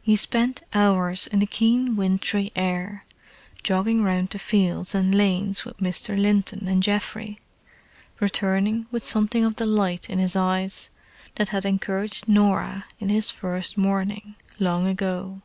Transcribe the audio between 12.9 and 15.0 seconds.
in his first morning, long